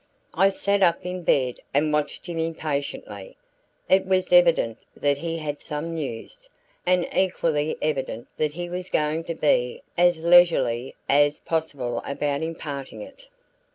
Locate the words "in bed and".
1.05-1.93